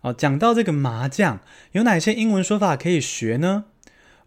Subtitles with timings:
[0.00, 1.38] 哦，讲到这个麻将，
[1.70, 3.66] 有哪些英文说法可以学呢？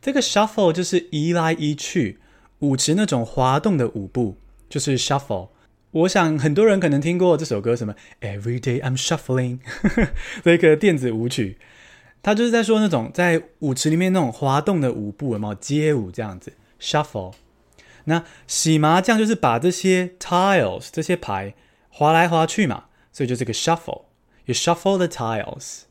[0.01, 2.19] 这个 shuffle 就是移来移去，
[2.59, 4.35] 舞池那种滑动的舞步，
[4.67, 5.51] 就是 shuffle。
[5.91, 9.59] 我想很多人可能听过这首歌，什么 Every day I'm shuffling，
[10.43, 11.57] 这个电子舞曲，
[12.21, 16.51] 它就是在说那种在舞池里面那种滑动的舞步，有没有街舞这样子
[16.81, 17.35] ？Shuffle。
[18.05, 21.55] 那洗麻将就是把这些 tiles 这些牌
[21.89, 25.81] 划来划去嘛，所以就这个 shuffle，you shuffle the tiles。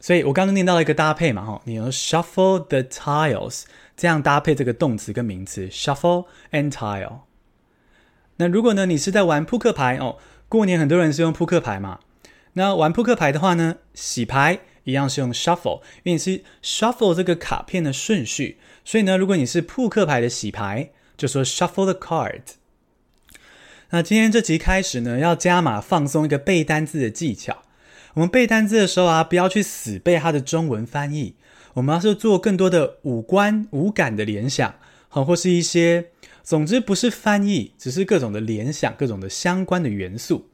[0.00, 3.62] 所以我刚刚念到了一个搭配嘛，哈，你要 shuffle the tiles，
[3.96, 7.20] 这样搭配这个动词跟名词 shuffle and tile。
[8.36, 12.00] 那如果呢，你是在玩扑克牌哦，过年很多人是用扑克牌嘛，
[12.54, 20.90] 那玩扑克牌的话呢，洗牌一样是用 shuffle，因为你是 shuffle 这个卡片的顺序，所以呢，如果你是扑克牌的洗牌。
[21.16, 22.42] 就说 shuffle the card。
[23.90, 27.62] 那今天这集开始呢，要加码放松一个背单字的技巧。
[28.14, 31.36] 我们背单字的时候啊，不要去死背它的中文翻译，
[31.74, 34.74] 我们要是做更多的五官、五感的联想，
[35.08, 36.06] 好，或是一些，
[36.42, 40.48] 总之不是翻译，只是各种的联想，各种的相关的元素。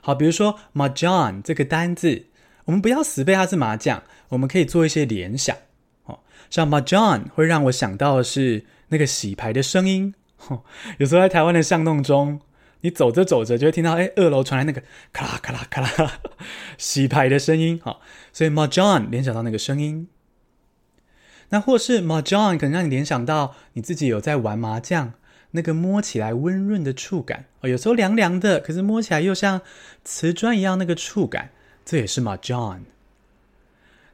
[0.00, 2.24] 好，比如说 m a j o n 这个单字，
[2.64, 5.54] 我们不要死背它是麻将，我们可以做一些联想。
[6.04, 8.64] 哦，像 m a j o n 会让我想到的是。
[8.88, 10.14] 那个洗牌的声音，
[10.98, 12.40] 有时候在台湾的巷弄中，
[12.80, 14.82] 你走着走着就会听到，哎，二楼传来那个
[15.12, 16.20] 咔啦咔啦咔啦
[16.78, 17.98] 洗牌的声音，哈，
[18.32, 20.08] 所以 mahjong 联想到那个声音。
[21.50, 25.14] 那或是 mahjong 可能让你联想到你自己有在玩麻将，
[25.52, 29.60] 那个摸起来温润的触感，哦，有时候凉凉的，可是摸起来又像
[30.04, 31.50] 瓷砖一样那个触感，
[31.84, 32.80] 这也是 mahjong。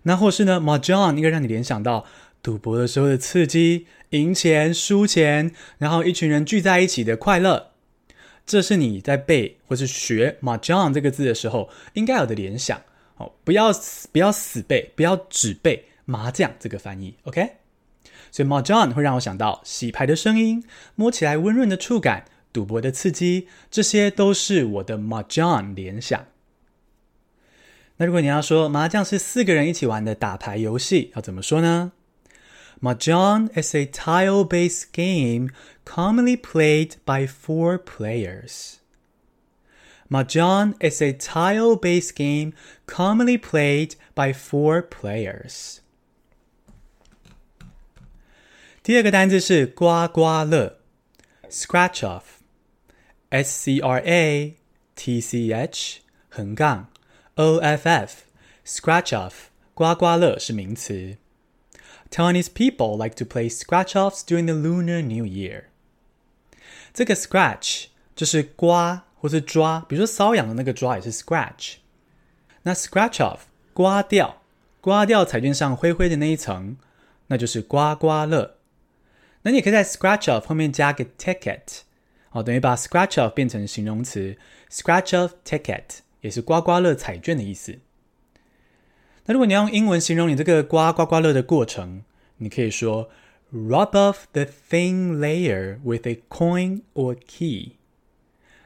[0.06, 2.04] 那或是呢，mahjong 应该让你联想到。
[2.44, 7.71] 赌博的时候的刺激，赢钱、输钱，然后一群人聚在一起的快乐，
[8.44, 12.83] 这是你在背或是学 “mahjong” 这个字的时候应该有的联想。
[13.16, 17.15] 哦，不要死，不要死背，不要只背麻将这个翻译。
[17.22, 17.53] OK，
[18.31, 20.62] 所以 “mahjong” 会让我想到洗牌的声音，
[20.97, 26.27] 摸起来温润的触感，赌博的刺激，这些都是我的 “mahjong” 联想。
[27.97, 31.92] 那如果你要说麻将是四个人一起玩的打牌游戏，要怎么说呢
[32.81, 35.49] ？Mahjong is a tile-based game
[35.84, 38.79] commonly played by four players.
[40.09, 42.53] Mahjong is a tile-based game
[42.87, 45.79] commonly played by four players.
[48.81, 50.78] 第二个单字是刮刮乐，
[51.49, 54.55] scratch off，S C R A
[54.96, 55.99] T C H
[56.29, 56.87] 横杠
[57.35, 59.34] O F F，scratch off，
[59.76, 61.17] 刮刮乐是名词。
[62.15, 65.65] Taiwanese people like to play scratch-offs during the Lunar New Year。
[66.93, 71.78] 这个 scratch 就是刮或是抓，比如说瘙痒的那个抓也是 scratch。
[72.63, 73.41] 那 scratch off
[73.72, 74.43] 刮掉，
[74.81, 76.77] 刮掉彩券上灰灰的那一层，
[77.27, 78.59] 那就是刮刮乐。
[79.43, 81.81] 那你可以在 scratch off 后面加个 ticket，
[82.31, 84.37] 哦，等于把 scratch off 变成形容词
[84.71, 87.81] ，scratch off ticket 也是刮刮乐彩券的意思。
[89.26, 92.03] 那如果你要用英文形容你这个刮刮刮乐的过程，
[92.37, 93.09] 你可以说
[93.53, 97.73] rub off the thin layer with a coin or key。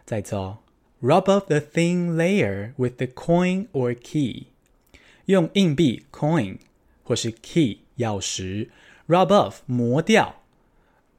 [0.05, 0.59] 再次哦，
[1.01, 4.47] rub off the thin layer with the coin or key，
[5.25, 6.57] 用硬币 coin
[7.03, 8.69] 或是 key 钥匙
[9.07, 10.35] rub off 磨掉。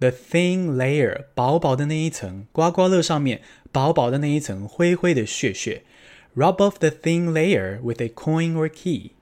[0.00, 3.42] The thin layer，薄薄的那一层，刮刮乐上面
[3.72, 5.82] 薄薄的那一层灰灰的屑屑。
[6.34, 9.12] Rub off the thin layer with a coin or key。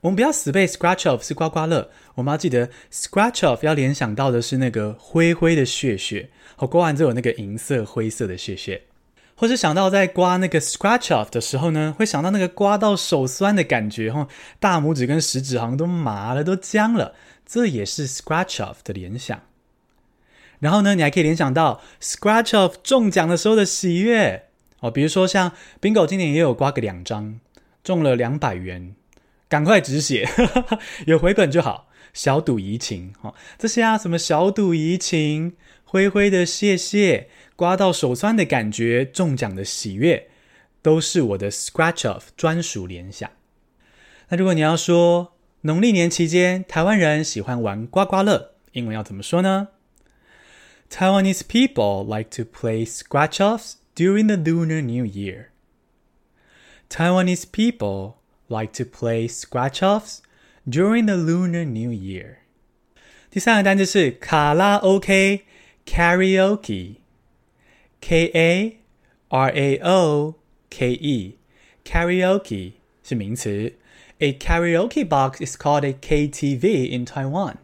[0.00, 6.30] 我们不要死背 scratch off 是刮刮乐，我们要记得 scratch off 要联想到的是那个灰灰的屑屑。
[6.54, 8.82] 好，刮完之后有那个银色、灰色的屑屑，
[9.34, 14.28] 或是想到在刮那个 scratch off 的时候呢，会想到那个刮到手酸的感觉，哈，
[14.60, 17.14] 大拇指跟食指好像都麻了，都僵了，
[17.44, 19.40] 这也是 scratch off 的联想。
[20.60, 24.44] 然后呢，你还可以联想到 scratch off 中奖的时候的喜悦。
[24.80, 27.40] 哦，比如说像 bingo 今年也有刮个两张，
[27.82, 28.94] 中了两百元，
[29.48, 30.28] 赶快止血，
[31.06, 33.34] 有回本就好，小赌怡情哦。
[33.58, 40.28] 这些啊，什么小赌怡情、灰灰的谢谢、刮到手酸的感觉、中奖的喜悦，
[40.82, 43.30] 都是我的 scratch off 专属联想。
[44.28, 49.68] 那如果你要说农历年期间台湾人喜欢玩刮刮乐，英文要怎么说呢
[50.90, 55.46] ？Taiwanese people like to play scratch-offs during the Lunar New Year.
[56.90, 58.17] Taiwanese people
[58.47, 60.19] like to play scratch-offs
[60.67, 62.37] during the Lunar New Year.
[63.29, 65.41] 第三个单词是卡拉 OK
[65.85, 66.97] karaoke，K
[68.33, 68.77] A
[69.29, 70.35] R A O
[70.69, 72.73] K E，karaoke
[73.03, 73.73] 是名词。
[74.19, 77.55] A karaoke box is called a KTV in Taiwan.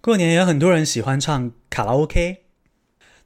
[0.00, 2.44] 过年有很多人喜欢唱卡拉 OK。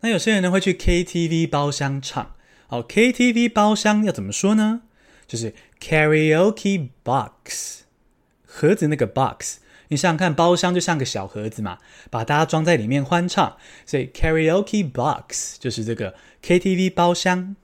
[0.00, 2.34] 那有些人呢会去 KTV 包厢唱，
[2.69, 4.82] 好，KTV 包厢要怎么说呢？
[5.26, 7.83] 就是 karaoke box，
[8.45, 9.57] 盒子那个 box，
[9.89, 11.77] 你想想看，包厢就像个小盒子嘛，
[12.09, 17.56] 把大家装在里面欢唱，所以 karaoke box 就是这个 KTV 包厢。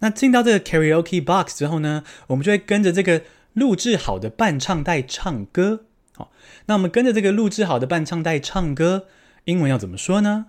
[0.00, 3.22] 那进到这个 karaoke box 之后呢，我们就会跟着这个
[3.52, 5.84] 录制好的伴唱带唱歌。
[6.16, 6.32] 好，
[6.66, 9.06] 那我们跟着这个录制好的伴唱带唱歌，
[9.44, 10.46] 英文要怎么说呢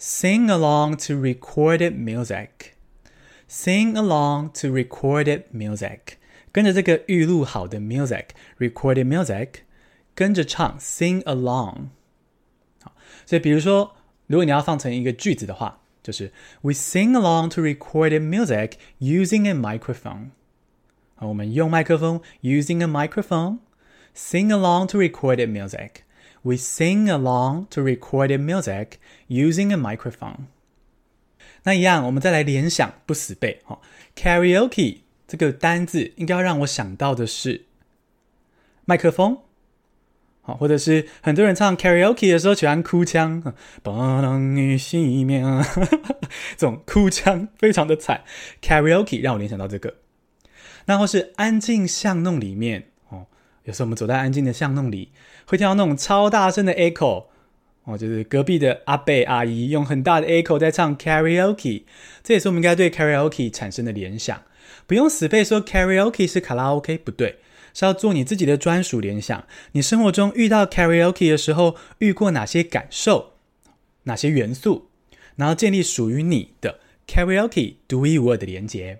[0.00, 2.75] ？Sing along to recorded music.
[3.49, 6.17] Sing along to recorded music.
[6.51, 8.27] 跟着这个预录好的 music,
[8.59, 9.61] recorded music，
[10.13, 11.89] 跟着唱 sing along。
[12.81, 12.93] 好，
[13.25, 13.95] 所以比如说，
[14.27, 16.31] 如果你要放成一个句子的话，就是
[16.61, 20.31] We sing along to recorded music using a microphone。
[21.15, 23.59] 好，我们用麦克风 using a microphone,
[24.15, 28.93] sing along to recorded music。We sing along to recorded music
[29.29, 30.47] using a microphone。
[31.66, 33.80] 那一样，我们再来联想，不死背哈。
[34.14, 37.64] Karaoke 这个单字应该要让我想到的是
[38.84, 39.38] 麦克风，
[40.42, 43.42] 好，或者是很多人唱 Karaoke 的时候喜欢哭腔，
[43.82, 43.92] 巴
[44.22, 45.44] 郎与西面，
[46.56, 48.22] 这种哭腔非常的惨。
[48.62, 49.94] Karaoke 让我联想到这个，
[50.84, 53.26] 然后是安静巷弄里面哦。
[53.64, 55.10] 有时候我们走在安静的巷弄里，
[55.46, 57.24] 会听到那种超大声的 echo，
[57.86, 61.84] 哦，就是隔壁的阿伯阿姨用很大的 echo 在唱 karaoke，
[62.22, 64.42] 这也是我们应该对 karaoke 产生的联想。
[64.86, 67.38] 不用死背说 karaoke 是卡拉 OK，不对，
[67.72, 69.46] 是要做你自己的专属联想。
[69.72, 73.34] 你生活中遇到 karaoke 的时候，遇过哪些感受，
[74.02, 74.88] 哪些元素，
[75.36, 78.98] 然后建立属于你的 karaoke 独一无二的连结。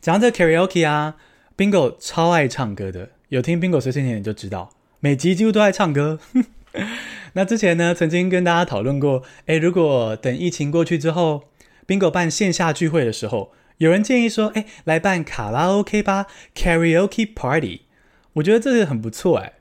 [0.00, 1.16] 讲到这 karaoke 啊。
[1.56, 6.18] Bingo 超爱唱歌的，有听 Bingo 碎碎念你就知道，每集几乎都爱唱歌。
[7.34, 11.44] 那之前呢，曾经跟大家讨论过，诶，如果等疫情过去之后
[11.86, 17.82] ，Bingo 办线下聚会的时候，有人建议说，诶，来办卡拉 OK 吧，Karaoke Party。
[18.34, 19.52] 我觉得这个很不错诶。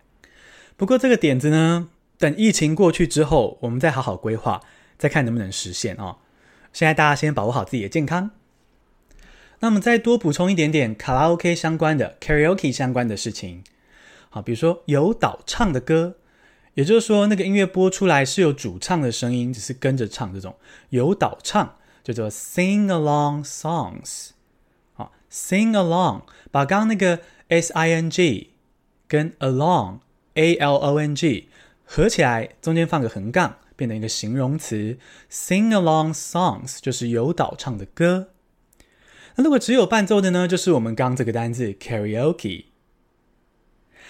[0.76, 4.62] 不过这个点子呢，等疫情过去之后，我们再好好规划，
[4.98, 6.18] 再看能不能实现哦。
[6.72, 8.32] 现在大家先保护好自己的健康。
[9.60, 13.64] 那么再多补充一点点卡拉 OK 相关的 karaoke 相关的事情，
[14.30, 16.18] 好，比如说有导唱的歌，
[16.76, 20.56] 也就是说那个音乐播出来是有主唱的声音，只是跟着唱这种
[20.90, 24.30] 有导唱，叫做 sing along songs。
[24.94, 28.52] 好，sing along，把刚刚那个 s i n g
[29.08, 30.00] 跟 along
[30.34, 31.50] a l o n g
[31.86, 34.98] 合起来，中间放个横杠，变成一个形容词
[35.30, 38.30] ，sing along songs 就是有导唱的歌。
[39.36, 42.66] 那如果只有伴奏的呢，就是我们刚刚这个单字 karaoke。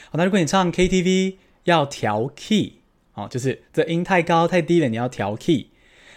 [0.05, 2.79] 好，那如果你唱 KTV 要调 key，
[3.13, 5.67] 哦，就是这音太高太低了，你要调 key。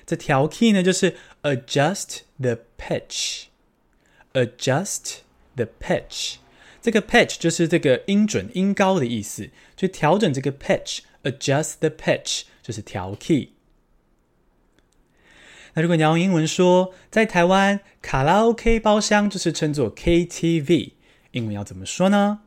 [0.04, 5.16] 这调 key 呢，就是 adjust the pitch，adjust
[5.56, 6.36] the pitch。
[6.80, 13.50] 这个 pitch 就是这个音准、音高的意思，去调整这个 pitch，adjust the pitch 就是调 key。
[15.74, 20.92] 那如果你要用英文说，在台湾卡拉 OK 包厢就是称作 KTV，
[21.32, 22.42] 英文要怎么说呢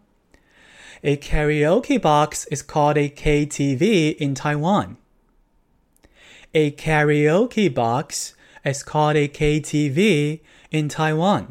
[1.01, 4.97] ？A karaoke box is called a KTV in Taiwan.
[6.53, 8.33] A karaoke box
[8.65, 10.39] is called a KTV
[10.71, 11.45] in Taiwan.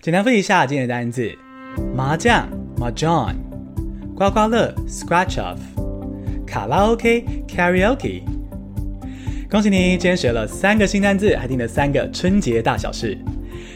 [0.00, 1.36] 简单复习一下今天的单字：
[1.94, 3.36] 麻将 （mahjong）、
[4.16, 5.58] 刮刮乐 （scratch off）、
[6.46, 8.22] 卡拉 OK（karaoke）。
[9.50, 13.16] 恭喜你，今天学了三个新单字，还听了三个春节大小事。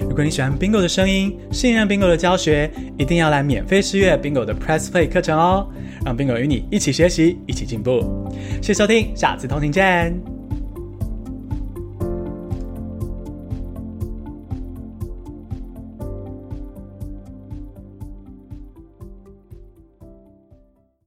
[0.01, 5.69] 如果你喜欢 Bingo 的声音，信任 Bingo 的教学，一定要来免费试阅 Bingo 的 Press Play 课程哦，
[6.05, 8.31] 让 Bingo 与你一起学习，一起进步。
[8.63, 10.38] 谢谢收听，下次通勤见。